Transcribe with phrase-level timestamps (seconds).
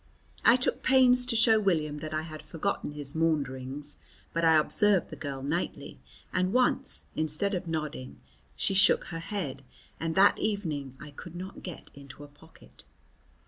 [0.43, 3.97] I took pains to show William that I had forgotten his maunderings,
[4.33, 5.99] but I observed the girl nightly,
[6.33, 8.19] and once, instead of nodding,
[8.55, 9.63] she shook her head,
[9.99, 12.83] and that evening I could not get into a pocket.